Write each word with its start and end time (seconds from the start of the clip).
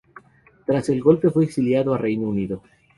Tras 0.65 0.89
el 0.89 0.99
golpe 0.99 1.29
fue 1.29 1.43
exiliado 1.43 1.93
a 1.93 1.99
Reino 1.99 2.27
Unido. 2.27 2.63